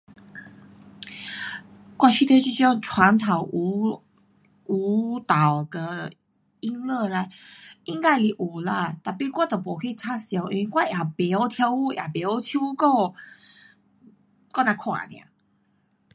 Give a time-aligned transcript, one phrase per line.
[1.99, 4.01] 我觉得这种传统舞，
[4.65, 6.11] 舞蹈跟
[6.59, 7.29] 音乐啦，
[7.83, 13.15] 应该是有啦，tapi 我都没去插晓，因为我也甭晓跳舞也甭晓唱歌，我
[14.51, 15.25] 只看 nia